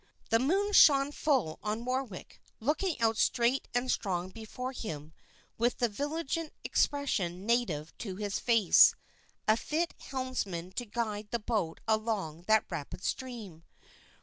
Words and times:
The 0.31 0.39
moon 0.39 0.73
shone 0.73 1.11
full 1.11 1.59
on 1.61 1.85
Warwick, 1.85 2.41
looking 2.59 2.99
out 2.99 3.17
straight 3.17 3.67
and 3.75 3.91
strong 3.91 4.29
before 4.31 4.71
him 4.71 5.13
with 5.59 5.77
the 5.77 5.87
vigilant 5.89 6.53
expression 6.63 7.45
native 7.45 7.95
to 7.99 8.15
his 8.15 8.39
face; 8.39 8.95
a 9.47 9.55
fit 9.55 9.93
helmsman 9.99 10.71
to 10.71 10.85
guide 10.87 11.27
the 11.29 11.37
boat 11.37 11.81
along 11.87 12.45
that 12.47 12.65
rapid 12.71 13.03
stream. 13.03 13.61